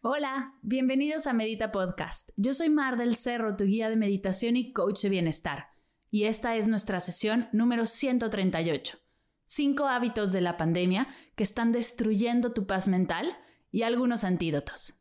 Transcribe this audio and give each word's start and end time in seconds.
Hola, 0.00 0.54
bienvenidos 0.62 1.26
a 1.26 1.32
Medita 1.32 1.72
Podcast. 1.72 2.30
Yo 2.36 2.54
soy 2.54 2.70
Mar 2.70 2.96
del 2.96 3.16
Cerro, 3.16 3.56
tu 3.56 3.64
guía 3.64 3.90
de 3.90 3.96
meditación 3.96 4.56
y 4.56 4.72
coach 4.72 5.02
de 5.02 5.08
bienestar. 5.08 5.70
Y 6.08 6.26
esta 6.26 6.54
es 6.54 6.68
nuestra 6.68 7.00
sesión 7.00 7.48
número 7.50 7.84
138. 7.84 8.96
Cinco 9.44 9.88
hábitos 9.88 10.30
de 10.30 10.40
la 10.40 10.56
pandemia 10.56 11.08
que 11.34 11.42
están 11.42 11.72
destruyendo 11.72 12.52
tu 12.52 12.64
paz 12.64 12.86
mental 12.86 13.36
y 13.72 13.82
algunos 13.82 14.22
antídotos. 14.22 14.94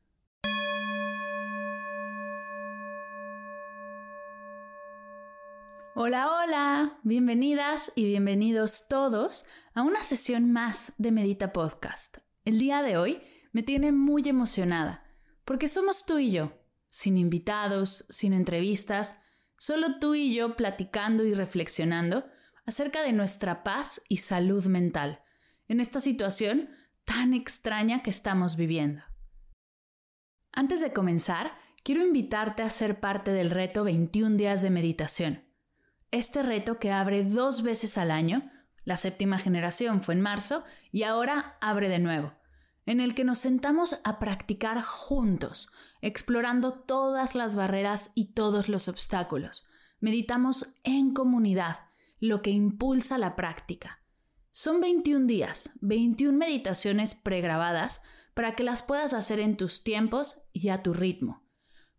Hola, 5.93 6.31
hola, 6.31 6.99
bienvenidas 7.03 7.91
y 7.93 8.05
bienvenidos 8.05 8.87
todos 8.87 9.45
a 9.75 9.83
una 9.83 10.01
sesión 10.01 10.51
más 10.51 10.93
de 10.97 11.11
Medita 11.11 11.53
Podcast. 11.53 12.17
El 12.45 12.57
día 12.57 12.81
de 12.81 12.97
hoy 12.97 13.21
me 13.57 13.63
tiene 13.63 13.91
muy 13.91 14.21
emocionada, 14.29 15.03
porque 15.43 15.67
somos 15.67 16.05
tú 16.05 16.19
y 16.19 16.29
yo, 16.29 16.53
sin 16.89 17.17
invitados, 17.17 18.05
sin 18.07 18.33
entrevistas, 18.33 19.19
solo 19.57 19.97
tú 19.97 20.13
y 20.13 20.31
yo 20.31 20.55
platicando 20.55 21.25
y 21.25 21.33
reflexionando 21.33 22.27
acerca 22.67 23.01
de 23.01 23.13
nuestra 23.13 23.63
paz 23.63 23.99
y 24.07 24.17
salud 24.17 24.67
mental 24.67 25.23
en 25.67 25.79
esta 25.79 25.99
situación 25.99 26.69
tan 27.03 27.33
extraña 27.33 28.03
que 28.03 28.11
estamos 28.11 28.57
viviendo. 28.57 29.01
Antes 30.51 30.79
de 30.79 30.93
comenzar, 30.93 31.57
quiero 31.83 32.03
invitarte 32.03 32.61
a 32.61 32.69
ser 32.69 32.99
parte 32.99 33.31
del 33.31 33.49
reto 33.49 33.83
21 33.83 34.37
días 34.37 34.61
de 34.61 34.69
meditación. 34.69 35.43
Este 36.11 36.43
reto 36.43 36.77
que 36.77 36.91
abre 36.91 37.23
dos 37.23 37.63
veces 37.63 37.97
al 37.97 38.11
año, 38.11 38.51
la 38.83 38.97
séptima 38.97 39.39
generación 39.39 40.03
fue 40.03 40.13
en 40.13 40.21
marzo 40.21 40.63
y 40.91 41.01
ahora 41.01 41.57
abre 41.59 41.89
de 41.89 41.97
nuevo 41.97 42.36
en 42.87 43.01
el 43.01 43.13
que 43.13 43.25
nos 43.25 43.39
sentamos 43.39 43.99
a 44.05 44.17
practicar 44.17 44.81
juntos, 44.81 45.69
explorando 46.01 46.71
todas 46.71 47.35
las 47.35 47.53
barreras 47.53 48.11
y 48.15 48.31
todos 48.31 48.69
los 48.69 48.87
obstáculos. 48.87 49.67
Meditamos 49.99 50.73
en 50.85 51.13
comunidad, 51.13 51.79
lo 52.19 52.41
que 52.41 52.49
impulsa 52.49 53.17
la 53.17 53.35
práctica. 53.35 54.01
Son 54.51 54.79
21 54.79 55.27
días, 55.27 55.69
21 55.81 56.37
meditaciones 56.37 57.13
pregrabadas 57.13 58.01
para 58.33 58.55
que 58.55 58.63
las 58.63 58.83
puedas 58.83 59.13
hacer 59.13 59.41
en 59.41 59.57
tus 59.57 59.83
tiempos 59.83 60.41
y 60.53 60.69
a 60.69 60.81
tu 60.81 60.93
ritmo. 60.93 61.43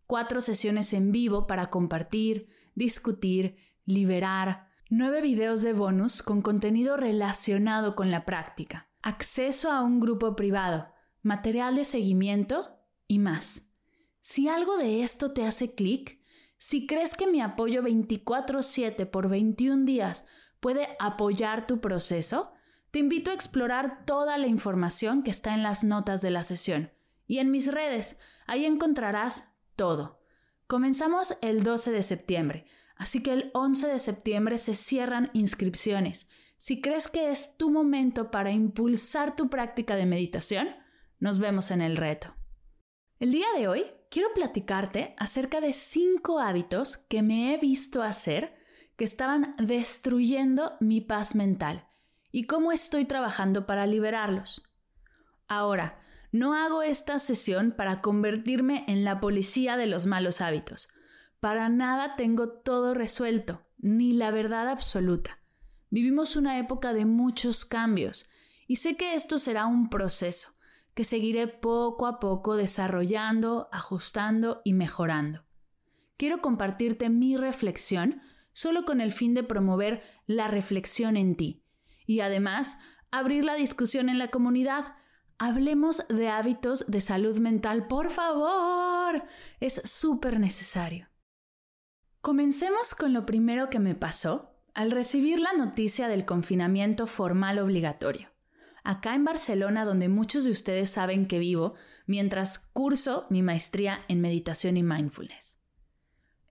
Cuatro 0.07 0.41
sesiones 0.41 0.93
en 0.93 1.11
vivo 1.11 1.45
para 1.45 1.69
compartir, 1.69 2.49
discutir, 2.73 3.57
liberar, 3.85 4.67
nueve 4.89 5.21
videos 5.21 5.61
de 5.61 5.73
bonus 5.73 6.23
con 6.23 6.41
contenido 6.41 6.97
relacionado 6.97 7.95
con 7.95 8.09
la 8.09 8.25
práctica 8.25 8.88
acceso 9.01 9.71
a 9.71 9.81
un 9.81 9.99
grupo 9.99 10.35
privado, 10.35 10.87
material 11.21 11.75
de 11.75 11.85
seguimiento 11.85 12.79
y 13.07 13.19
más. 13.19 13.63
Si 14.19 14.47
algo 14.47 14.77
de 14.77 15.03
esto 15.03 15.31
te 15.31 15.45
hace 15.45 15.73
clic, 15.73 16.19
si 16.57 16.85
crees 16.87 17.15
que 17.15 17.27
mi 17.27 17.41
apoyo 17.41 17.81
24/7 17.81 19.05
por 19.05 19.29
21 19.29 19.85
días 19.85 20.25
puede 20.59 20.89
apoyar 20.99 21.67
tu 21.67 21.79
proceso, 21.79 22.51
te 22.91 22.99
invito 22.99 23.31
a 23.31 23.33
explorar 23.33 24.05
toda 24.05 24.37
la 24.37 24.47
información 24.47 25.23
que 25.23 25.31
está 25.31 25.53
en 25.53 25.63
las 25.63 25.83
notas 25.83 26.21
de 26.21 26.31
la 26.31 26.43
sesión 26.43 26.91
y 27.27 27.37
en 27.37 27.51
mis 27.51 27.71
redes. 27.71 28.19
Ahí 28.47 28.65
encontrarás 28.65 29.51
todo. 29.75 30.19
Comenzamos 30.67 31.37
el 31.41 31.63
12 31.63 31.91
de 31.91 32.01
septiembre, 32.01 32.65
así 32.95 33.23
que 33.23 33.31
el 33.31 33.51
11 33.53 33.87
de 33.87 33.99
septiembre 33.99 34.57
se 34.57 34.75
cierran 34.75 35.29
inscripciones 35.33 36.27
si 36.59 36.81
crees 36.81 37.07
que 37.07 37.29
es 37.29 37.55
tu 37.55 37.71
momento 37.71 38.31
para 38.31 38.51
impulsar 38.51 39.33
tu 39.37 39.49
práctica 39.49 39.95
de 39.95 40.05
meditación, 40.05 40.67
nos 41.17 41.39
vemos 41.39 41.71
en 41.71 41.81
el 41.81 41.95
reto. 41.95 42.35
El 43.17 43.31
día 43.31 43.47
de 43.57 43.69
hoy 43.69 43.85
quiero 44.11 44.33
platicarte 44.35 45.15
acerca 45.17 45.61
de 45.61 45.71
cinco 45.71 46.39
hábitos 46.39 46.97
que 46.97 47.21
me 47.21 47.53
he 47.53 47.57
visto 47.57 48.03
hacer 48.03 48.57
que 48.97 49.05
estaban 49.05 49.55
destruyendo 49.57 50.73
mi 50.81 50.99
paz 50.99 51.33
mental 51.33 51.87
y 52.29 52.43
cómo 52.43 52.73
estoy 52.73 53.05
trabajando 53.05 53.65
para 53.65 53.87
liberarlos. 53.87 54.75
Ahora, 55.47 56.01
no 56.33 56.55
hago 56.55 56.83
esta 56.83 57.19
sesión 57.19 57.71
para 57.71 58.01
convertirme 58.01 58.83
en 58.89 59.05
la 59.05 59.21
policía 59.21 59.77
de 59.77 59.87
los 59.87 60.07
malos 60.07 60.41
hábitos. 60.41 60.89
Para 61.39 61.69
nada 61.69 62.17
tengo 62.17 62.49
todo 62.49 62.93
resuelto, 62.93 63.65
ni 63.77 64.11
la 64.11 64.31
verdad 64.31 64.67
absoluta. 64.67 65.38
Vivimos 65.89 66.35
una 66.35 66.59
época 66.59 66.93
de 66.93 67.05
muchos 67.05 67.65
cambios 67.65 68.29
y 68.67 68.75
sé 68.75 68.95
que 68.95 69.15
esto 69.15 69.39
será 69.39 69.65
un 69.65 69.89
proceso 69.89 70.51
que 70.93 71.03
seguiré 71.03 71.47
poco 71.47 72.05
a 72.05 72.19
poco 72.19 72.55
desarrollando, 72.55 73.69
ajustando 73.71 74.61
y 74.63 74.73
mejorando. 74.73 75.45
Quiero 76.17 76.41
compartirte 76.41 77.09
mi 77.09 77.37
reflexión 77.37 78.21
solo 78.51 78.83
con 78.83 78.99
el 78.99 79.11
fin 79.11 79.33
de 79.33 79.43
promover 79.43 80.03
la 80.27 80.47
reflexión 80.47 81.17
en 81.17 81.35
ti 81.35 81.63
y 82.05 82.19
además 82.19 82.77
abrir 83.11 83.45
la 83.45 83.55
discusión 83.55 84.09
en 84.09 84.19
la 84.19 84.29
comunidad. 84.29 84.95
Hablemos 85.37 86.05
de 86.09 86.27
hábitos 86.27 86.85
de 86.91 87.01
salud 87.01 87.39
mental, 87.39 87.87
por 87.87 88.09
favor. 88.09 89.23
Es 89.59 89.81
súper 89.85 90.39
necesario. 90.39 91.07
Comencemos 92.21 92.93
con 92.93 93.13
lo 93.13 93.25
primero 93.25 93.69
que 93.69 93.79
me 93.79 93.95
pasó 93.95 94.58
al 94.79 94.91
recibir 94.91 95.41
la 95.41 95.51
noticia 95.51 96.07
del 96.07 96.23
confinamiento 96.23 97.05
formal 97.05 97.59
obligatorio. 97.59 98.29
Acá 98.85 99.13
en 99.13 99.25
Barcelona, 99.25 99.83
donde 99.83 100.07
muchos 100.07 100.45
de 100.45 100.51
ustedes 100.51 100.89
saben 100.89 101.27
que 101.27 101.37
vivo, 101.37 101.73
mientras 102.05 102.59
curso 102.59 103.27
mi 103.29 103.41
maestría 103.41 104.05
en 104.07 104.21
meditación 104.21 104.77
y 104.77 104.83
mindfulness. 104.83 105.61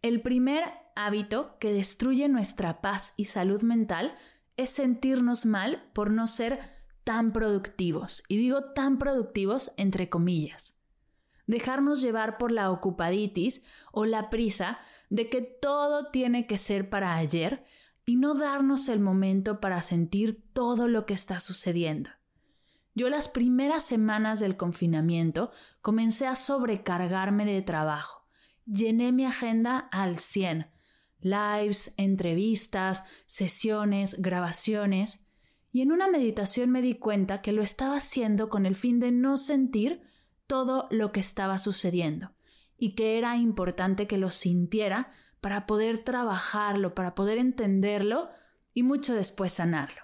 El 0.03 0.21
primer 0.21 0.65
hábito 0.95 1.57
que 1.59 1.73
destruye 1.73 2.29
nuestra 2.29 2.83
paz 2.83 3.15
y 3.17 3.25
salud 3.25 3.63
mental 3.63 4.15
es 4.59 4.69
sentirnos 4.69 5.47
mal 5.47 5.89
por 5.95 6.11
no 6.11 6.27
ser 6.27 6.61
tan 7.05 7.33
productivos. 7.33 8.25
Y 8.29 8.37
digo 8.37 8.75
tan 8.75 8.99
productivos 8.99 9.73
entre 9.79 10.11
comillas. 10.11 10.79
Dejarnos 11.47 12.03
llevar 12.03 12.37
por 12.37 12.53
la 12.53 12.71
ocupaditis 12.71 13.63
o 13.91 14.05
la 14.05 14.29
prisa 14.29 14.81
de 15.09 15.31
que 15.31 15.41
todo 15.41 16.11
tiene 16.11 16.47
que 16.47 16.59
ser 16.59 16.91
para 16.91 17.17
ayer 17.17 17.65
y 18.09 18.17
no 18.17 18.33
darnos 18.33 18.89
el 18.89 19.01
momento 19.01 19.61
para 19.61 19.83
sentir 19.83 20.43
todo 20.55 20.89
lo 20.89 21.05
que 21.05 21.13
está 21.13 21.41
sucediendo. 21.41 22.09
Yo 22.95 23.11
las 23.11 23.29
primeras 23.29 23.85
semanas 23.85 24.41
del 24.41 24.57
confinamiento 24.57 25.51
comencé 25.83 26.27
a 26.27 26.35
sobrecargarme 26.35 27.45
de 27.45 27.61
trabajo. 27.61 28.27
Llené 28.65 29.13
mi 29.13 29.27
agenda 29.27 29.91
al 29.93 30.17
100. 30.17 30.69
Lives, 31.21 31.93
entrevistas, 31.99 33.05
sesiones, 33.27 34.23
grabaciones. 34.23 35.29
Y 35.71 35.83
en 35.83 35.93
una 35.93 36.09
meditación 36.09 36.71
me 36.71 36.81
di 36.81 36.95
cuenta 36.95 37.43
que 37.43 37.53
lo 37.53 37.61
estaba 37.61 37.99
haciendo 37.99 38.49
con 38.49 38.65
el 38.65 38.75
fin 38.75 39.01
de 39.01 39.13
no 39.13 39.37
sentir 39.37 40.01
todo 40.47 40.89
lo 40.91 41.13
que 41.13 41.21
estaba 41.21 41.59
sucediendo 41.59 42.33
y 42.79 42.95
que 42.95 43.19
era 43.19 43.37
importante 43.37 44.07
que 44.07 44.17
lo 44.17 44.31
sintiera 44.31 45.11
para 45.41 45.67
poder 45.67 46.05
trabajarlo, 46.05 46.95
para 46.95 47.15
poder 47.15 47.39
entenderlo 47.39 48.31
y 48.75 48.83
mucho 48.83 49.15
después 49.15 49.53
sanarlo. 49.53 50.03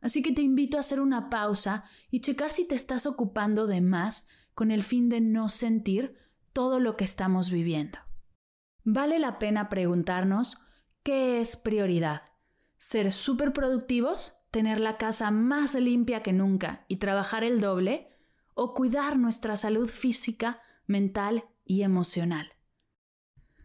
Así 0.00 0.22
que 0.22 0.32
te 0.32 0.42
invito 0.42 0.76
a 0.76 0.80
hacer 0.80 1.00
una 1.00 1.28
pausa 1.28 1.84
y 2.10 2.20
checar 2.20 2.52
si 2.52 2.66
te 2.66 2.74
estás 2.74 3.06
ocupando 3.06 3.66
de 3.66 3.80
más 3.80 4.26
con 4.54 4.70
el 4.70 4.82
fin 4.82 5.08
de 5.08 5.20
no 5.20 5.48
sentir 5.48 6.16
todo 6.52 6.80
lo 6.80 6.96
que 6.96 7.04
estamos 7.04 7.50
viviendo. 7.50 7.98
Vale 8.84 9.18
la 9.18 9.38
pena 9.38 9.68
preguntarnos 9.68 10.58
qué 11.02 11.40
es 11.40 11.56
prioridad. 11.56 12.22
¿Ser 12.78 13.12
súper 13.12 13.52
productivos? 13.52 14.38
¿Tener 14.50 14.80
la 14.80 14.96
casa 14.96 15.30
más 15.30 15.74
limpia 15.74 16.22
que 16.22 16.32
nunca 16.32 16.84
y 16.88 16.96
trabajar 16.96 17.44
el 17.44 17.60
doble? 17.60 18.08
¿O 18.54 18.74
cuidar 18.74 19.16
nuestra 19.18 19.56
salud 19.56 19.88
física, 19.88 20.60
mental 20.86 21.44
y 21.64 21.82
emocional? 21.82 22.52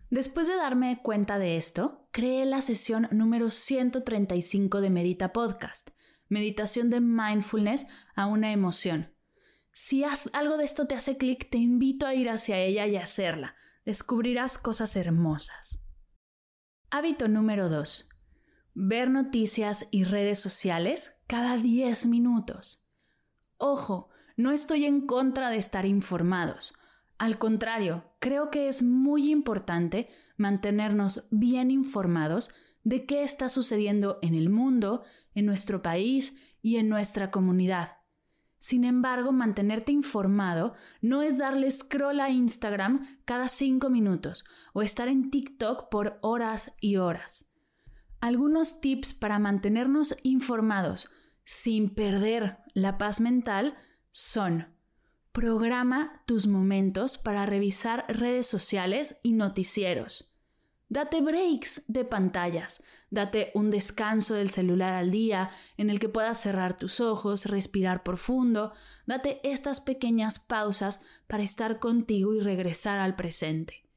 Después 0.09 0.47
de 0.47 0.55
darme 0.55 1.01
cuenta 1.01 1.39
de 1.39 1.57
esto, 1.57 2.07
creé 2.11 2.45
la 2.45 2.61
sesión 2.61 3.07
número 3.11 3.49
135 3.49 4.79
de 4.81 4.89
Medita 4.89 5.33
Podcast, 5.33 5.89
meditación 6.29 6.89
de 6.89 7.01
mindfulness 7.01 7.87
a 8.15 8.27
una 8.27 8.51
emoción. 8.51 9.13
Si 9.73 10.03
algo 10.33 10.57
de 10.57 10.63
esto 10.63 10.87
te 10.87 10.95
hace 10.95 11.17
clic, 11.17 11.49
te 11.49 11.57
invito 11.57 12.05
a 12.05 12.13
ir 12.13 12.29
hacia 12.29 12.59
ella 12.59 12.85
y 12.87 12.95
hacerla. 12.95 13.55
Descubrirás 13.83 14.57
cosas 14.57 14.95
hermosas. 14.95 15.81
Hábito 16.91 17.27
número 17.27 17.67
2. 17.67 18.09
Ver 18.75 19.09
noticias 19.09 19.87
y 19.91 20.03
redes 20.03 20.39
sociales 20.39 21.17
cada 21.27 21.57
10 21.57 22.05
minutos. 22.05 22.87
Ojo, 23.57 24.09
no 24.37 24.51
estoy 24.51 24.85
en 24.85 25.07
contra 25.07 25.49
de 25.49 25.57
estar 25.57 25.85
informados. 25.85 26.75
Al 27.17 27.37
contrario, 27.37 28.14
creo 28.25 28.50
que 28.50 28.68
es 28.68 28.81
muy 28.81 29.30
importante 29.31 30.10
mantenernos 30.36 31.27
bien 31.30 31.69
informados 31.69 32.50
de 32.83 33.06
qué 33.06 33.22
está 33.22 33.50
sucediendo 33.50 34.18
en 34.24 34.33
el 34.33 34.50
mundo, 34.50 35.04
en 35.36 35.45
nuestro 35.45 35.83
país 35.83 36.36
y 36.63 36.77
en 36.77 36.89
nuestra 36.89 37.30
comunidad. 37.30 37.98
Sin 38.57 38.83
embargo, 38.83 39.31
mantenerte 39.31 39.92
informado 39.92 40.74
no 41.01 41.22
es 41.22 41.38
darle 41.38 41.69
scroll 41.69 42.19
a 42.19 42.31
Instagram 42.31 43.06
cada 43.25 43.48
cinco 43.48 43.92
minutos 43.92 44.44
o 44.74 44.81
estar 44.81 45.07
en 45.07 45.30
TikTok 45.30 45.89
por 45.92 46.18
horas 46.24 46.75
y 46.81 46.95
horas. 46.95 47.54
Algunos 48.22 48.81
tips 48.81 49.13
para 49.13 49.38
mantenernos 49.38 50.18
informados 50.24 51.12
sin 51.44 51.94
perder 51.94 52.57
la 52.74 52.98
paz 52.98 53.22
mental 53.22 53.77
son 54.10 54.75
Programa 55.35 56.23
tus 56.25 56.47
momentos 56.47 57.17
para 57.17 57.45
revisar 57.45 58.05
redes 58.07 58.47
sociales 58.47 59.19
y 59.21 59.33
noticieros. 59.33 60.33
Date 60.87 61.19
breaks 61.19 61.83
de 61.89 62.05
pantallas, 62.05 62.81
date 63.09 63.51
un 63.53 63.69
descanso 63.69 64.35
del 64.35 64.49
celular 64.49 64.93
al 64.93 65.11
día 65.11 65.49
en 65.75 65.89
el 65.89 65.99
que 65.99 66.07
puedas 66.07 66.39
cerrar 66.39 66.77
tus 66.77 67.01
ojos, 67.01 67.47
respirar 67.47 68.01
profundo, 68.01 68.71
date 69.07 69.41
estas 69.43 69.81
pequeñas 69.81 70.39
pausas 70.39 71.01
para 71.27 71.43
estar 71.43 71.79
contigo 71.79 72.33
y 72.33 72.39
regresar 72.39 72.99
al 72.99 73.17
presente. 73.17 73.89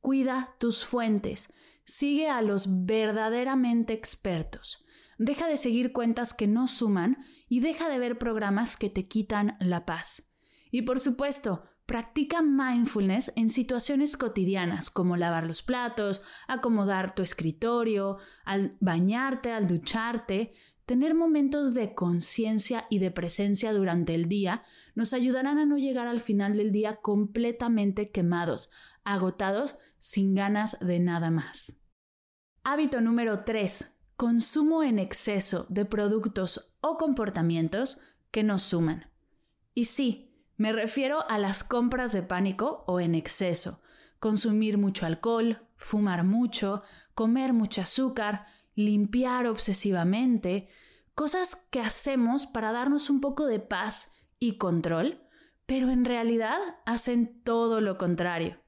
Cuida 0.00 0.54
tus 0.60 0.84
fuentes, 0.84 1.52
sigue 1.82 2.28
a 2.28 2.40
los 2.40 2.86
verdaderamente 2.86 3.94
expertos. 3.94 4.84
Deja 5.18 5.48
de 5.48 5.56
seguir 5.56 5.92
cuentas 5.92 6.34
que 6.34 6.46
no 6.46 6.68
suman 6.68 7.18
y 7.48 7.58
deja 7.58 7.88
de 7.88 7.98
ver 7.98 8.16
programas 8.16 8.76
que 8.76 8.90
te 8.90 9.08
quitan 9.08 9.56
la 9.58 9.84
paz. 9.84 10.27
Y 10.70 10.82
por 10.82 11.00
supuesto, 11.00 11.64
Practica 11.88 12.42
mindfulness 12.42 13.32
en 13.34 13.48
situaciones 13.48 14.18
cotidianas 14.18 14.90
como 14.90 15.16
lavar 15.16 15.46
los 15.46 15.62
platos, 15.62 16.22
acomodar 16.46 17.14
tu 17.14 17.22
escritorio, 17.22 18.18
al 18.44 18.76
bañarte, 18.78 19.52
al 19.52 19.66
ducharte. 19.66 20.52
Tener 20.84 21.14
momentos 21.14 21.72
de 21.72 21.94
conciencia 21.94 22.84
y 22.90 22.98
de 22.98 23.10
presencia 23.10 23.72
durante 23.72 24.14
el 24.14 24.28
día 24.28 24.64
nos 24.94 25.14
ayudarán 25.14 25.56
a 25.56 25.64
no 25.64 25.78
llegar 25.78 26.08
al 26.08 26.20
final 26.20 26.58
del 26.58 26.72
día 26.72 26.96
completamente 26.96 28.10
quemados, 28.10 28.70
agotados, 29.02 29.78
sin 29.98 30.34
ganas 30.34 30.76
de 30.80 31.00
nada 31.00 31.30
más. 31.30 31.80
Hábito 32.64 33.00
número 33.00 33.44
3. 33.44 33.94
Consumo 34.14 34.82
en 34.82 34.98
exceso 34.98 35.64
de 35.70 35.86
productos 35.86 36.74
o 36.82 36.98
comportamientos 36.98 37.98
que 38.30 38.44
nos 38.44 38.60
suman. 38.60 39.10
Y 39.72 39.86
sí, 39.86 40.27
me 40.58 40.72
refiero 40.72 41.26
a 41.30 41.38
las 41.38 41.64
compras 41.64 42.12
de 42.12 42.22
pánico 42.22 42.84
o 42.86 43.00
en 43.00 43.14
exceso, 43.14 43.80
consumir 44.18 44.76
mucho 44.76 45.06
alcohol, 45.06 45.62
fumar 45.76 46.24
mucho, 46.24 46.82
comer 47.14 47.52
mucho 47.52 47.82
azúcar, 47.82 48.44
limpiar 48.74 49.46
obsesivamente, 49.46 50.68
cosas 51.14 51.56
que 51.70 51.80
hacemos 51.80 52.46
para 52.46 52.72
darnos 52.72 53.08
un 53.08 53.20
poco 53.20 53.46
de 53.46 53.60
paz 53.60 54.10
y 54.40 54.58
control, 54.58 55.22
pero 55.64 55.90
en 55.90 56.04
realidad 56.04 56.58
hacen 56.86 57.40
todo 57.44 57.80
lo 57.80 57.96
contrario. 57.96 58.60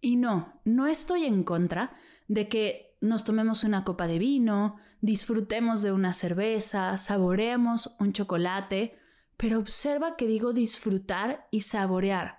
Y 0.00 0.16
no, 0.16 0.60
no 0.64 0.86
estoy 0.86 1.24
en 1.24 1.44
contra 1.44 1.92
de 2.28 2.48
que 2.48 2.96
nos 3.02 3.24
tomemos 3.24 3.62
una 3.64 3.84
copa 3.84 4.06
de 4.06 4.18
vino, 4.18 4.76
disfrutemos 5.02 5.82
de 5.82 5.92
una 5.92 6.14
cerveza, 6.14 6.96
saboreemos 6.96 7.94
un 7.98 8.14
chocolate, 8.14 8.98
pero 9.36 9.58
observa 9.58 10.16
que 10.16 10.26
digo 10.26 10.52
disfrutar 10.52 11.46
y 11.50 11.62
saborear. 11.62 12.38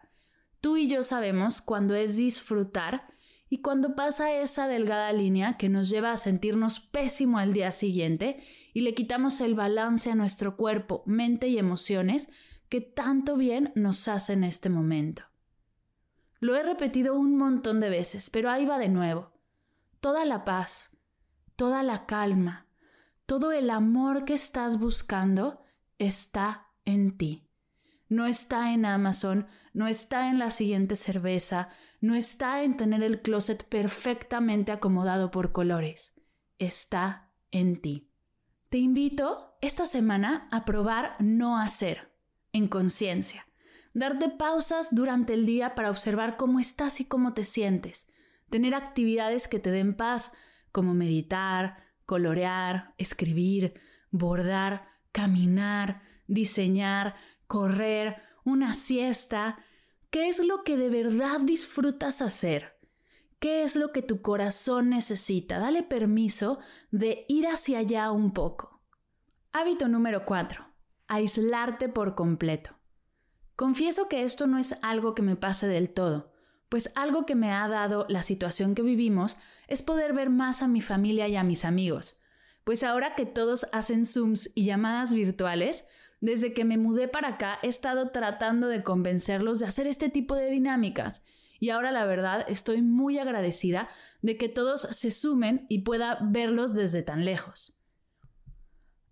Tú 0.62 0.78
y 0.78 0.88
yo 0.88 1.04
sabemos 1.04 1.62
cuando 1.62 1.96
es 1.96 2.18
disfrutar 2.18 3.08
y 3.50 3.62
cuando 3.62 3.96
pasa 3.96 4.34
esa 4.34 4.68
delgada 4.68 5.14
línea 5.14 5.58
que 5.58 5.70
nos 5.70 5.90
lleva 5.90 6.12
a 6.12 6.18
sentirnos 6.18 6.80
pésimo 6.80 7.38
al 7.38 7.54
día 7.54 7.72
siguiente 7.72 8.44
y 8.74 8.82
le 8.82 8.94
quitamos 8.94 9.40
el 9.40 9.56
balance 9.56 10.12
a 10.12 10.16
nuestro 10.16 10.58
cuerpo, 10.58 11.04
mente 11.06 11.48
y 11.48 11.58
emociones 11.58 12.30
que 12.70 12.82
tanto 12.82 13.38
bien 13.38 13.72
nos 13.76 14.08
hace 14.08 14.34
en 14.34 14.44
este 14.44 14.70
momento. 14.70 15.24
Lo 16.40 16.56
he 16.56 16.64
repetido 16.64 17.16
un 17.16 17.38
montón 17.38 17.80
de 17.80 17.90
veces, 17.90 18.30
pero 18.30 18.50
ahí 18.50 18.66
va 18.66 18.78
de 18.78 18.90
nuevo. 18.90 19.32
Toda 20.02 20.26
la 20.26 20.44
paz, 20.44 20.92
toda 21.56 21.82
la 21.84 22.06
calma, 22.06 22.68
todo 23.26 23.52
el 23.52 23.70
amor 23.70 24.26
que 24.26 24.34
estás 24.34 24.78
buscando 24.80 25.62
está 25.98 26.67
en 26.88 27.18
ti. 27.18 27.48
No 28.10 28.26
está 28.26 28.74
en 28.74 28.86
Amazon, 28.86 29.48
no 29.74 29.88
está 29.88 30.30
en 30.30 30.40
la 30.40 30.50
siguiente 30.50 30.96
cerveza, 30.96 31.70
no 32.00 32.16
está 32.16 32.64
en 32.64 32.78
tener 32.78 33.04
el 33.04 33.22
closet 33.22 33.66
perfectamente 33.66 34.72
acomodado 34.72 35.30
por 35.30 35.52
colores. 35.52 36.16
Está 36.58 37.30
en 37.52 37.82
ti. 37.82 38.10
Te 38.70 38.78
invito 38.78 39.58
esta 39.62 39.86
semana 39.86 40.48
a 40.50 40.64
probar 40.64 41.18
no 41.20 41.60
hacer, 41.60 42.14
en 42.54 42.70
conciencia. 42.70 43.46
Darte 43.94 44.30
pausas 44.30 44.96
durante 44.96 45.34
el 45.34 45.46
día 45.46 45.76
para 45.76 45.92
observar 45.92 46.38
cómo 46.38 46.60
estás 46.60 47.02
y 47.02 47.06
cómo 47.06 47.34
te 47.34 47.44
sientes. 47.44 48.08
Tener 48.50 48.76
actividades 48.76 49.50
que 49.50 49.60
te 49.60 49.72
den 49.72 49.96
paz, 49.96 50.32
como 50.72 50.94
meditar, 50.94 51.84
colorear, 52.06 52.94
escribir, 52.98 53.74
bordar, 54.10 54.88
caminar, 55.12 56.07
diseñar, 56.28 57.16
correr, 57.48 58.22
una 58.44 58.74
siesta. 58.74 59.58
¿Qué 60.10 60.28
es 60.28 60.46
lo 60.46 60.64
que 60.64 60.78
de 60.78 60.90
verdad 60.90 61.42
disfrutas 61.42 62.22
hacer? 62.22 62.78
¿Qué 63.40 63.64
es 63.64 63.76
lo 63.76 63.92
que 63.92 64.02
tu 64.02 64.22
corazón 64.22 64.90
necesita? 64.90 65.60
Dale 65.60 65.84
permiso 65.84 66.60
de 66.92 67.26
ir 67.28 67.48
hacia 67.48 67.80
allá 67.80 68.12
un 68.12 68.34
poco. 68.34 68.82
Hábito 69.52 69.88
número 69.88 70.26
4. 70.26 70.66
Aislarte 71.08 71.90
por 71.90 72.16
completo. 72.16 72.78
Confieso 73.56 74.08
que 74.08 74.24
esto 74.24 74.46
no 74.46 74.60
es 74.60 74.78
algo 74.84 75.16
que 75.16 75.24
me 75.24 75.36
pase 75.36 75.68
del 75.68 75.90
todo, 75.90 76.32
pues 76.70 76.92
algo 76.96 77.26
que 77.26 77.34
me 77.34 77.52
ha 77.52 77.68
dado 77.68 78.06
la 78.08 78.22
situación 78.22 78.76
que 78.76 78.84
vivimos 78.84 79.38
es 79.68 79.82
poder 79.82 80.14
ver 80.14 80.30
más 80.30 80.62
a 80.62 80.68
mi 80.68 80.82
familia 80.82 81.28
y 81.28 81.36
a 81.36 81.44
mis 81.44 81.66
amigos, 81.66 82.20
pues 82.64 82.84
ahora 82.84 83.16
que 83.16 83.26
todos 83.26 83.66
hacen 83.72 84.06
Zooms 84.06 84.52
y 84.54 84.66
llamadas 84.66 85.14
virtuales, 85.14 85.88
desde 86.20 86.54
que 86.54 86.66
me 86.66 86.78
mudé 86.78 87.08
para 87.08 87.30
acá 87.30 87.60
he 87.62 87.68
estado 87.68 88.10
tratando 88.10 88.68
de 88.68 88.84
convencerlos 88.84 89.60
de 89.60 89.68
hacer 89.68 89.88
este 89.88 90.10
tipo 90.10 90.36
de 90.36 90.50
dinámicas 90.50 91.24
y 91.60 91.70
ahora 91.70 91.92
la 91.92 92.06
verdad 92.06 92.46
estoy 92.48 92.82
muy 92.82 93.18
agradecida 93.20 93.90
de 94.22 94.38
que 94.38 94.50
todos 94.50 94.82
se 94.82 95.12
sumen 95.12 95.66
y 95.70 95.80
pueda 95.80 96.20
verlos 96.22 96.74
desde 96.74 97.02
tan 97.02 97.26
lejos. 97.26 97.80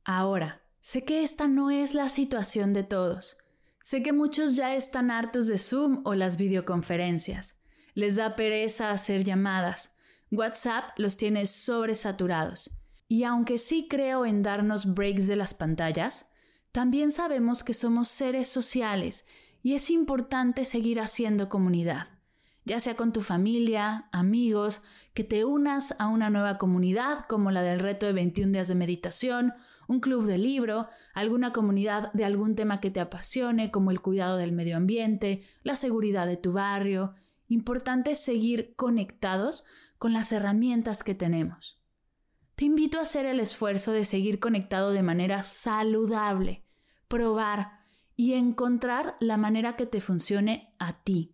Ahora, 0.04 0.62
sé 0.82 1.04
que 1.04 1.24
esta 1.24 1.48
no 1.48 1.72
es 1.72 1.94
la 1.94 2.10
situación 2.10 2.74
de 2.74 2.84
todos. 2.84 3.38
Sé 3.82 4.04
que 4.04 4.14
muchos 4.14 4.56
ya 4.56 4.76
están 4.76 5.12
hartos 5.12 5.48
de 5.48 5.58
Zoom 5.58 6.02
o 6.06 6.14
las 6.16 6.38
videoconferencias. 6.38 7.60
Les 7.94 8.16
da 8.16 8.36
pereza 8.36 8.92
hacer 8.92 9.24
llamadas. 9.24 9.94
WhatsApp 10.32 10.90
los 10.98 11.18
tiene 11.18 11.46
sobresaturados. 11.46 12.72
Y 13.08 13.24
aunque 13.24 13.58
sí 13.58 13.88
creo 13.90 14.26
en 14.26 14.44
darnos 14.44 14.94
breaks 14.94 15.28
de 15.28 15.36
las 15.36 15.54
pantallas, 15.54 16.28
también 16.76 17.10
sabemos 17.10 17.64
que 17.64 17.74
somos 17.74 18.10
seres 18.10 18.50
sociales 18.50 19.26
y 19.64 19.76
es 19.76 19.90
importante 19.90 20.66
seguir 20.66 21.00
haciendo 21.00 21.48
comunidad, 21.48 22.10
ya 22.66 22.82
sea 22.82 22.98
con 22.98 23.14
tu 23.14 23.22
familia, 23.22 24.10
amigos, 24.12 24.84
que 25.14 25.24
te 25.24 25.46
unas 25.46 25.96
a 26.00 26.08
una 26.08 26.30
nueva 26.30 26.58
comunidad 26.58 27.28
como 27.30 27.50
la 27.50 27.62
del 27.62 27.80
reto 27.80 28.08
de 28.08 28.12
21 28.12 28.52
días 28.52 28.68
de 28.68 28.76
meditación, 28.76 29.54
un 29.88 30.02
club 30.02 30.26
de 30.26 30.38
libro, 30.38 30.90
alguna 31.14 31.54
comunidad 31.54 32.12
de 32.12 32.26
algún 32.26 32.56
tema 32.56 32.82
que 32.82 32.92
te 32.92 33.00
apasione 33.00 33.72
como 33.72 33.90
el 33.90 34.02
cuidado 34.02 34.36
del 34.36 34.52
medio 34.52 34.76
ambiente, 34.76 35.44
la 35.64 35.78
seguridad 35.78 36.28
de 36.28 36.36
tu 36.36 36.52
barrio. 36.52 37.16
Importante 37.48 38.16
seguir 38.16 38.76
conectados 38.76 39.64
con 39.98 40.12
las 40.12 40.34
herramientas 40.34 41.04
que 41.04 41.16
tenemos. 41.16 41.82
Te 42.56 42.66
invito 42.66 43.00
a 43.00 43.04
hacer 43.04 43.26
el 43.26 43.40
esfuerzo 43.40 43.94
de 43.94 44.04
seguir 44.04 44.42
conectado 44.42 44.92
de 44.92 45.04
manera 45.04 45.44
saludable 45.44 46.65
probar 47.16 47.80
y 48.18 48.34
encontrar 48.34 49.16
la 49.22 49.38
manera 49.38 49.78
que 49.78 49.86
te 49.86 50.02
funcione 50.02 50.76
a 50.80 51.02
ti. 51.04 51.34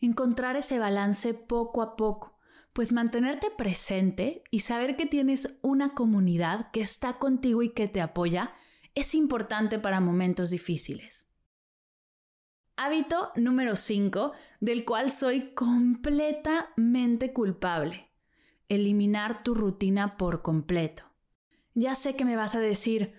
Encontrar 0.00 0.56
ese 0.56 0.80
balance 0.80 1.34
poco 1.34 1.82
a 1.82 1.94
poco, 1.94 2.36
pues 2.72 2.92
mantenerte 2.92 3.52
presente 3.52 4.42
y 4.50 4.60
saber 4.60 4.96
que 4.96 5.06
tienes 5.06 5.56
una 5.62 5.94
comunidad 5.94 6.72
que 6.72 6.80
está 6.80 7.18
contigo 7.18 7.62
y 7.62 7.68
que 7.74 7.86
te 7.86 8.00
apoya 8.00 8.54
es 8.96 9.14
importante 9.14 9.78
para 9.78 10.00
momentos 10.00 10.50
difíciles. 10.50 11.30
Hábito 12.76 13.30
número 13.36 13.76
5, 13.76 14.32
del 14.58 14.84
cual 14.84 15.12
soy 15.12 15.54
completamente 15.54 17.32
culpable. 17.32 18.10
Eliminar 18.68 19.44
tu 19.44 19.54
rutina 19.54 20.16
por 20.16 20.42
completo. 20.42 21.04
Ya 21.74 21.94
sé 21.94 22.16
que 22.16 22.24
me 22.24 22.34
vas 22.34 22.56
a 22.56 22.60
decir, 22.60 23.14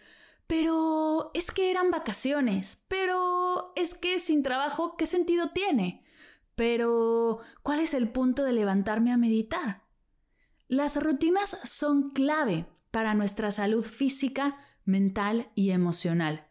pero 0.49 1.29
es 1.35 1.51
que 1.51 1.69
eran 1.69 1.91
vacaciones, 1.91 2.83
pero 2.87 3.71
es 3.75 3.93
que 3.93 4.17
sin 4.17 4.41
trabajo, 4.41 4.97
¿qué 4.97 5.05
sentido 5.05 5.51
tiene? 5.51 6.03
Pero, 6.55 7.41
¿cuál 7.61 7.79
es 7.81 7.93
el 7.93 8.09
punto 8.09 8.43
de 8.43 8.53
levantarme 8.53 9.11
a 9.11 9.17
meditar? 9.17 9.83
Las 10.67 10.95
rutinas 11.01 11.59
son 11.65 12.09
clave 12.09 12.65
para 12.89 13.13
nuestra 13.13 13.51
salud 13.51 13.85
física, 13.85 14.57
mental 14.85 15.51
y 15.53 15.69
emocional. 15.69 16.47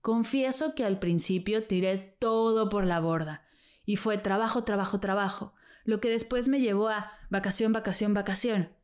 Confieso 0.00 0.74
que 0.74 0.84
al 0.84 0.98
principio 0.98 1.64
tiré 1.64 2.16
todo 2.18 2.68
por 2.68 2.86
la 2.86 2.98
borda 2.98 3.44
y 3.84 3.94
fue 3.94 4.18
trabajo, 4.18 4.64
trabajo, 4.64 4.98
trabajo, 4.98 5.54
lo 5.84 6.00
que 6.00 6.10
después 6.10 6.48
me 6.48 6.58
llevó 6.58 6.88
a 6.88 7.12
vacación, 7.30 7.72
vacación, 7.72 8.14
vacación. 8.14 8.74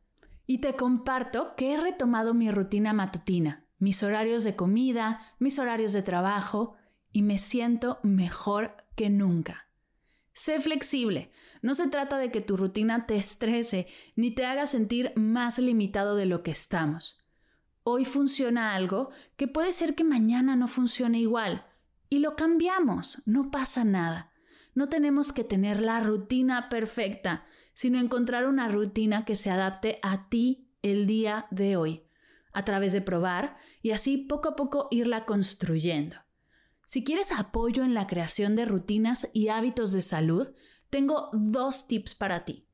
Y 0.47 0.59
te 0.59 0.77
comparto 0.77 1.55
que 1.57 1.73
he 1.73 1.77
retomado 1.77 2.33
mi 2.33 2.49
rutina 2.51 2.93
matutina, 2.93 3.64
mis 3.77 4.03
horarios 4.03 4.43
de 4.43 4.55
comida, 4.55 5.21
mis 5.39 5.59
horarios 5.59 5.93
de 5.93 6.03
trabajo 6.03 6.75
y 7.11 7.21
me 7.21 7.37
siento 7.37 7.99
mejor 8.03 8.75
que 8.95 9.09
nunca. 9.09 9.67
Sé 10.33 10.59
flexible. 10.59 11.31
No 11.61 11.75
se 11.75 11.87
trata 11.87 12.17
de 12.17 12.31
que 12.31 12.41
tu 12.41 12.57
rutina 12.57 13.05
te 13.05 13.15
estrese 13.15 13.87
ni 14.15 14.31
te 14.31 14.45
haga 14.45 14.65
sentir 14.65 15.13
más 15.15 15.59
limitado 15.59 16.15
de 16.15 16.25
lo 16.25 16.43
que 16.43 16.51
estamos 16.51 17.25
hoy 17.87 18.03
funciona 18.03 18.73
algo 18.73 19.11
que 19.37 19.47
puede 19.47 19.71
ser 19.71 19.93
que 19.93 20.03
mañana 20.03 20.55
no 20.55 20.67
funcione 20.67 21.19
igual 21.19 21.65
y 22.09 22.19
lo 22.19 22.35
cambiamos, 22.35 23.21
no 23.25 23.51
pasa 23.51 23.83
nada. 23.83 24.31
No 24.73 24.89
tenemos 24.89 25.31
que 25.31 25.43
tener 25.43 25.81
la 25.81 25.99
rutina 25.99 26.67
perfecta, 26.67 27.45
sino 27.73 27.99
encontrar 27.99 28.47
una 28.47 28.67
rutina 28.67 29.23
que 29.23 29.35
se 29.35 29.51
adapte 29.51 29.99
a 30.01 30.29
ti 30.29 30.67
el 30.81 31.05
día 31.05 31.45
de 31.51 31.77
hoy, 31.77 32.03
a 32.55 32.65
través 32.65 32.93
de 32.93 33.01
probar 33.01 33.57
y 33.81 33.91
así 33.91 34.17
poco 34.17 34.49
a 34.49 34.55
poco 34.55 34.87
irla 34.89 35.25
construyendo. 35.25 36.17
Si 36.87 37.03
quieres 37.03 37.31
apoyo 37.31 37.83
en 37.83 37.93
la 37.93 38.07
creación 38.07 38.55
de 38.55 38.65
rutinas 38.65 39.29
y 39.33 39.49
hábitos 39.49 39.91
de 39.91 40.01
salud, 40.01 40.49
tengo 40.89 41.29
dos 41.33 41.87
tips 41.87 42.15
para 42.15 42.45
ti. 42.45 42.67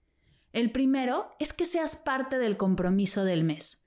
El 0.53 0.71
primero 0.71 1.31
es 1.39 1.51
que 1.51 1.65
seas 1.65 1.95
parte 1.95 2.38
del 2.38 2.57
compromiso 2.57 3.23
del 3.25 3.43
mes 3.43 3.81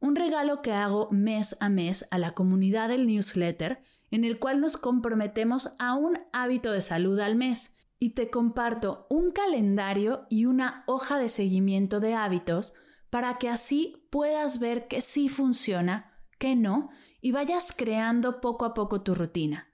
un 0.00 0.16
regalo 0.16 0.62
que 0.62 0.72
hago 0.72 1.08
mes 1.10 1.56
a 1.60 1.68
mes 1.68 2.06
a 2.10 2.18
la 2.18 2.32
comunidad 2.32 2.88
del 2.88 3.06
newsletter 3.06 3.82
en 4.10 4.24
el 4.24 4.38
cual 4.38 4.60
nos 4.60 4.76
comprometemos 4.76 5.74
a 5.78 5.94
un 5.94 6.18
hábito 6.32 6.70
de 6.72 6.82
salud 6.82 7.18
al 7.18 7.36
mes 7.36 7.74
y 7.98 8.10
te 8.10 8.30
comparto 8.30 9.06
un 9.08 9.32
calendario 9.32 10.26
y 10.28 10.44
una 10.44 10.84
hoja 10.86 11.18
de 11.18 11.28
seguimiento 11.28 11.98
de 11.98 12.14
hábitos 12.14 12.74
para 13.16 13.38
que 13.38 13.48
así 13.48 14.06
puedas 14.10 14.58
ver 14.58 14.88
que 14.88 15.00
sí 15.00 15.30
funciona, 15.30 16.12
que 16.38 16.54
no, 16.54 16.90
y 17.22 17.32
vayas 17.32 17.72
creando 17.74 18.42
poco 18.42 18.66
a 18.66 18.74
poco 18.74 19.00
tu 19.00 19.14
rutina. 19.14 19.72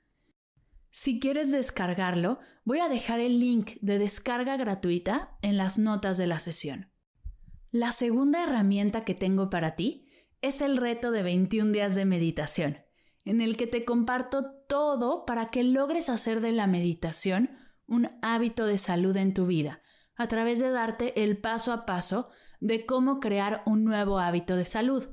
Si 0.90 1.18
quieres 1.18 1.50
descargarlo, 1.50 2.38
voy 2.64 2.78
a 2.78 2.88
dejar 2.88 3.18
el 3.18 3.40
link 3.40 3.78
de 3.80 3.98
descarga 3.98 4.56
gratuita 4.56 5.36
en 5.42 5.56
las 5.56 5.76
notas 5.76 6.18
de 6.18 6.28
la 6.28 6.38
sesión. 6.38 6.92
La 7.72 7.90
segunda 7.90 8.44
herramienta 8.44 9.00
que 9.00 9.16
tengo 9.16 9.50
para 9.50 9.74
ti 9.74 10.06
es 10.40 10.60
el 10.60 10.76
reto 10.76 11.10
de 11.10 11.24
21 11.24 11.72
días 11.72 11.96
de 11.96 12.04
meditación, 12.04 12.78
en 13.24 13.40
el 13.40 13.56
que 13.56 13.66
te 13.66 13.84
comparto 13.84 14.52
todo 14.68 15.24
para 15.24 15.46
que 15.46 15.64
logres 15.64 16.10
hacer 16.10 16.40
de 16.42 16.52
la 16.52 16.68
meditación 16.68 17.50
un 17.88 18.08
hábito 18.22 18.66
de 18.66 18.78
salud 18.78 19.16
en 19.16 19.34
tu 19.34 19.46
vida, 19.46 19.82
a 20.14 20.28
través 20.28 20.60
de 20.60 20.70
darte 20.70 21.24
el 21.24 21.38
paso 21.38 21.72
a 21.72 21.86
paso 21.86 22.28
de 22.62 22.86
cómo 22.86 23.18
crear 23.18 23.62
un 23.66 23.82
nuevo 23.82 24.20
hábito 24.20 24.54
de 24.54 24.64
salud, 24.64 25.08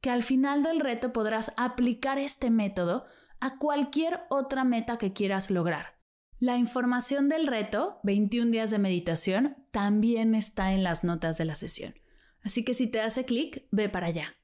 que 0.00 0.10
al 0.10 0.22
final 0.22 0.62
del 0.62 0.78
reto 0.78 1.12
podrás 1.12 1.52
aplicar 1.56 2.18
este 2.18 2.48
método 2.48 3.04
a 3.40 3.58
cualquier 3.58 4.20
otra 4.30 4.62
meta 4.62 4.98
que 4.98 5.12
quieras 5.12 5.50
lograr. 5.50 5.98
La 6.38 6.58
información 6.58 7.28
del 7.28 7.48
reto, 7.48 7.98
21 8.04 8.52
días 8.52 8.70
de 8.70 8.78
meditación, 8.78 9.56
también 9.72 10.36
está 10.36 10.72
en 10.72 10.84
las 10.84 11.02
notas 11.02 11.38
de 11.38 11.44
la 11.44 11.56
sesión. 11.56 11.94
Así 12.40 12.64
que 12.64 12.72
si 12.72 12.86
te 12.86 13.00
hace 13.00 13.24
clic, 13.24 13.66
ve 13.72 13.88
para 13.88 14.06
allá. 14.06 14.36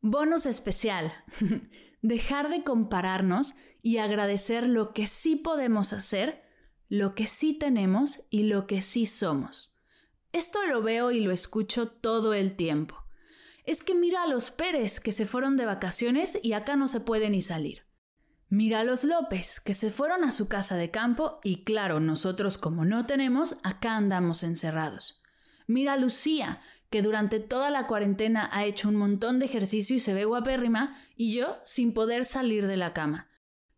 Bonus 0.00 0.46
especial. 0.46 1.12
Dejar 2.02 2.50
de 2.50 2.64
compararnos 2.64 3.54
y 3.80 3.98
agradecer 3.98 4.68
lo 4.68 4.92
que 4.92 5.06
sí 5.06 5.36
podemos 5.36 5.92
hacer, 5.92 6.42
lo 6.88 7.14
que 7.14 7.28
sí 7.28 7.56
tenemos 7.56 8.26
y 8.28 8.44
lo 8.44 8.66
que 8.66 8.82
sí 8.82 9.06
somos. 9.06 9.75
Esto 10.32 10.64
lo 10.66 10.82
veo 10.82 11.10
y 11.12 11.20
lo 11.20 11.30
escucho 11.30 11.88
todo 11.88 12.34
el 12.34 12.56
tiempo. 12.56 13.04
Es 13.64 13.82
que 13.82 13.94
mira 13.94 14.22
a 14.22 14.26
los 14.28 14.50
Pérez 14.50 15.00
que 15.00 15.12
se 15.12 15.24
fueron 15.24 15.56
de 15.56 15.64
vacaciones 15.64 16.38
y 16.42 16.52
acá 16.52 16.76
no 16.76 16.88
se 16.88 17.00
puede 17.00 17.30
ni 17.30 17.42
salir. 17.42 17.86
Mira 18.48 18.80
a 18.80 18.84
los 18.84 19.02
López 19.02 19.60
que 19.60 19.74
se 19.74 19.90
fueron 19.90 20.22
a 20.22 20.30
su 20.30 20.46
casa 20.46 20.76
de 20.76 20.92
campo 20.92 21.40
y 21.42 21.64
claro, 21.64 21.98
nosotros 21.98 22.58
como 22.58 22.84
no 22.84 23.04
tenemos, 23.06 23.56
acá 23.64 23.96
andamos 23.96 24.44
encerrados. 24.44 25.22
Mira 25.66 25.94
a 25.94 25.96
Lucía, 25.96 26.60
que 26.90 27.02
durante 27.02 27.40
toda 27.40 27.70
la 27.70 27.88
cuarentena 27.88 28.48
ha 28.52 28.64
hecho 28.64 28.88
un 28.88 28.94
montón 28.94 29.40
de 29.40 29.46
ejercicio 29.46 29.96
y 29.96 29.98
se 29.98 30.14
ve 30.14 30.24
guapérrima, 30.24 30.96
y 31.16 31.34
yo 31.34 31.58
sin 31.64 31.92
poder 31.92 32.24
salir 32.24 32.68
de 32.68 32.76
la 32.76 32.92
cama. 32.92 33.28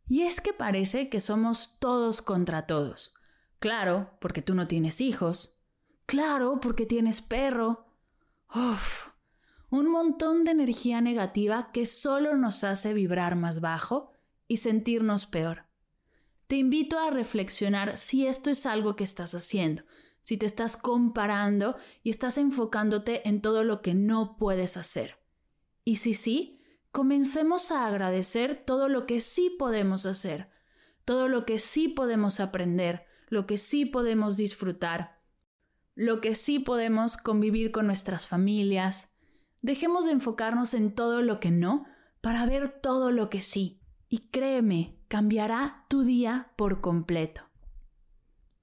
Y 0.07 0.23
es 0.23 0.41
que 0.41 0.53
parece 0.53 1.09
que 1.09 1.21
somos 1.21 1.79
todos 1.79 2.21
contra 2.21 2.67
todos. 2.67 3.15
Claro, 3.59 4.17
porque 4.21 4.43
tú 4.43 4.55
no 4.55 4.69
tienes 4.69 5.01
hijos. 5.01 5.58
Claro, 6.09 6.59
porque 6.59 6.87
tienes 6.87 7.21
perro. 7.21 7.85
Uf, 8.49 9.09
un 9.69 9.91
montón 9.91 10.43
de 10.45 10.53
energía 10.53 11.03
negativa 11.03 11.71
que 11.71 11.85
solo 11.85 12.35
nos 12.35 12.65
hace 12.65 12.95
vibrar 12.95 13.37
más 13.37 13.61
bajo 13.61 14.13
y 14.47 14.57
sentirnos 14.57 15.27
peor. 15.27 15.67
Te 16.47 16.57
invito 16.57 16.99
a 16.99 17.11
reflexionar 17.11 17.99
si 17.99 18.27
esto 18.27 18.49
es 18.49 18.65
algo 18.65 18.97
que 18.97 19.05
estás 19.05 19.35
haciendo, 19.35 19.83
si 20.23 20.39
te 20.39 20.47
estás 20.47 20.79
comparando 20.79 21.77
y 22.03 22.09
estás 22.09 22.39
enfocándote 22.39 23.29
en 23.29 23.43
todo 23.43 23.63
lo 23.63 23.83
que 23.83 23.93
no 23.93 24.39
puedes 24.39 24.79
hacer. 24.79 25.19
Y 25.85 25.97
si 25.97 26.15
sí, 26.15 26.63
comencemos 26.91 27.71
a 27.71 27.87
agradecer 27.87 28.65
todo 28.65 28.89
lo 28.89 29.05
que 29.05 29.21
sí 29.21 29.55
podemos 29.59 30.07
hacer, 30.07 30.49
todo 31.05 31.29
lo 31.29 31.45
que 31.45 31.59
sí 31.59 31.87
podemos 31.87 32.41
aprender, 32.41 33.05
lo 33.29 33.47
que 33.47 33.59
sí 33.59 33.85
podemos 33.85 34.39
disfrutar, 34.39 35.18
lo 35.99 36.21
que 36.21 36.37
sí 36.37 36.61
podemos 36.61 37.17
convivir 37.17 37.73
con 37.73 37.89
nuestras 37.89 38.29
familias. 38.29 39.13
Dejemos 39.63 40.07
de 40.07 40.13
enfocarnos 40.13 40.73
en 40.75 40.95
todo 40.95 41.23
lo 41.23 41.41
que 41.41 41.51
no 41.51 41.87
para 42.21 42.47
ver 42.47 42.69
todo 42.69 43.11
lo 43.11 43.31
que 43.31 43.43
sí. 43.43 43.83
Y 44.09 44.29
créeme, 44.29 44.97
cambiará 45.09 45.87
tu 45.89 46.05
día 46.05 46.53
por 46.55 46.81
completo. 46.81 47.43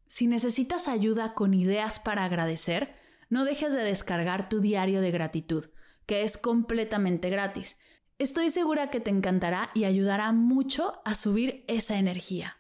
Si 0.08 0.28
necesitas 0.28 0.88
ayuda 0.88 1.34
con 1.34 1.54
ideas 1.54 2.00
para 2.00 2.24
agradecer, 2.24 2.96
no 3.30 3.44
dejes 3.44 3.74
de 3.74 3.84
descargar 3.84 4.48
tu 4.48 4.62
diario 4.62 5.02
de 5.02 5.12
gratitud, 5.12 5.66
que 6.06 6.24
es 6.24 6.38
completamente 6.38 7.30
gratis. 7.30 7.78
Estoy 8.18 8.50
segura 8.50 8.90
que 8.90 9.02
te 9.02 9.10
encantará 9.10 9.72
y 9.74 9.84
ayudará 9.84 10.32
mucho 10.32 11.02
a 11.04 11.16
subir 11.16 11.66
esa 11.68 11.98
energía. 11.98 12.56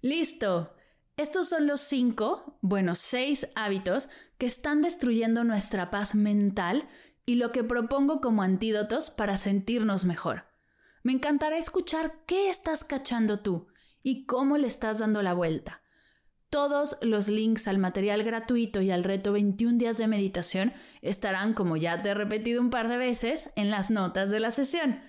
Listo. 0.00 0.74
Estos 1.16 1.48
son 1.48 1.68
los 1.68 1.80
cinco, 1.80 2.58
bueno, 2.60 2.96
seis 2.96 3.48
hábitos 3.54 4.08
que 4.36 4.46
están 4.46 4.82
destruyendo 4.82 5.44
nuestra 5.44 5.90
paz 5.90 6.16
mental 6.16 6.88
y 7.24 7.36
lo 7.36 7.52
que 7.52 7.62
propongo 7.62 8.20
como 8.20 8.42
antídotos 8.42 9.10
para 9.10 9.36
sentirnos 9.36 10.04
mejor. 10.04 10.46
Me 11.04 11.12
encantará 11.12 11.56
escuchar 11.56 12.24
qué 12.26 12.48
estás 12.48 12.82
cachando 12.82 13.40
tú 13.40 13.68
y 14.02 14.26
cómo 14.26 14.58
le 14.58 14.66
estás 14.66 14.98
dando 14.98 15.22
la 15.22 15.34
vuelta. 15.34 15.82
Todos 16.50 16.98
los 17.00 17.28
links 17.28 17.68
al 17.68 17.78
material 17.78 18.24
gratuito 18.24 18.80
y 18.80 18.90
al 18.90 19.04
reto 19.04 19.32
21 19.32 19.78
días 19.78 19.98
de 19.98 20.08
meditación 20.08 20.72
estarán, 21.00 21.54
como 21.54 21.76
ya 21.76 22.02
te 22.02 22.10
he 22.10 22.14
repetido 22.14 22.60
un 22.60 22.70
par 22.70 22.88
de 22.88 22.96
veces, 22.96 23.50
en 23.56 23.70
las 23.70 23.90
notas 23.90 24.30
de 24.30 24.40
la 24.40 24.50
sesión. 24.50 25.00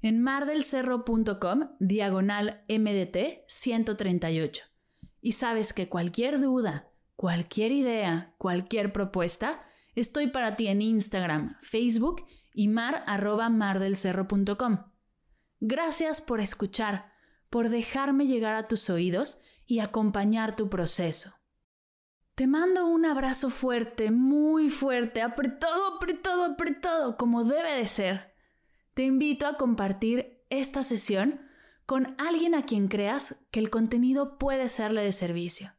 En 0.00 0.22
mardelcerro.com, 0.22 1.70
diagonal 1.78 2.64
MDT 2.68 3.44
138. 3.46 4.71
Y 5.22 5.32
sabes 5.32 5.72
que 5.72 5.88
cualquier 5.88 6.38
duda, 6.38 6.90
cualquier 7.16 7.72
idea, 7.72 8.34
cualquier 8.36 8.92
propuesta, 8.92 9.64
estoy 9.94 10.26
para 10.26 10.56
ti 10.56 10.66
en 10.66 10.82
Instagram, 10.82 11.56
Facebook 11.62 12.26
y 12.52 12.68
mar 12.68 13.04
Gracias 15.60 16.20
por 16.20 16.40
escuchar 16.40 17.12
por 17.52 17.68
dejarme 17.68 18.26
llegar 18.26 18.56
a 18.56 18.66
tus 18.66 18.88
oídos 18.88 19.38
y 19.66 19.80
acompañar 19.80 20.56
tu 20.56 20.70
proceso. 20.70 21.34
Te 22.34 22.46
mando 22.46 22.86
un 22.86 23.04
abrazo 23.04 23.50
fuerte, 23.50 24.10
muy 24.10 24.70
fuerte, 24.70 25.20
apretado, 25.20 25.96
apretado, 25.96 26.44
apretado, 26.44 27.18
como 27.18 27.44
debe 27.44 27.74
de 27.74 27.86
ser. 27.86 28.32
Te 28.94 29.02
invito 29.02 29.46
a 29.46 29.58
compartir 29.58 30.42
esta 30.48 30.82
sesión 30.82 31.41
con 31.86 32.14
alguien 32.18 32.54
a 32.54 32.64
quien 32.64 32.88
creas 32.88 33.36
que 33.50 33.60
el 33.60 33.70
contenido 33.70 34.38
puede 34.38 34.68
serle 34.68 35.02
de 35.02 35.12
servicio. 35.12 35.72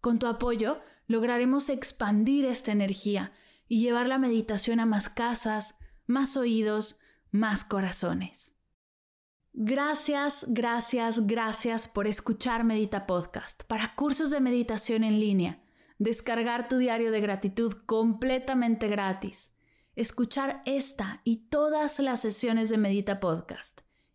Con 0.00 0.18
tu 0.18 0.26
apoyo 0.26 0.80
lograremos 1.06 1.68
expandir 1.68 2.44
esta 2.44 2.72
energía 2.72 3.32
y 3.68 3.80
llevar 3.80 4.06
la 4.06 4.18
meditación 4.18 4.80
a 4.80 4.86
más 4.86 5.08
casas, 5.08 5.78
más 6.06 6.36
oídos, 6.36 7.00
más 7.30 7.64
corazones. 7.64 8.54
Gracias, 9.52 10.46
gracias, 10.48 11.26
gracias 11.26 11.88
por 11.88 12.06
escuchar 12.06 12.64
Medita 12.64 13.06
Podcast. 13.06 13.64
Para 13.64 13.94
cursos 13.94 14.30
de 14.30 14.40
meditación 14.40 15.04
en 15.04 15.18
línea, 15.18 15.60
descargar 15.98 16.68
tu 16.68 16.78
diario 16.78 17.10
de 17.10 17.20
gratitud 17.20 17.72
completamente 17.86 18.88
gratis, 18.88 19.52
escuchar 19.96 20.62
esta 20.64 21.20
y 21.24 21.48
todas 21.48 21.98
las 21.98 22.20
sesiones 22.20 22.70
de 22.70 22.78
Medita 22.78 23.18
Podcast 23.18 23.80